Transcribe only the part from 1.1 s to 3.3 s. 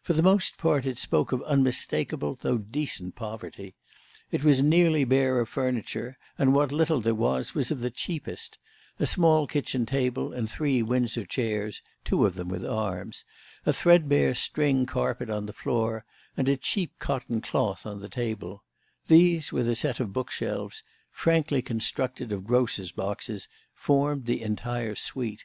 of unmistakable though decent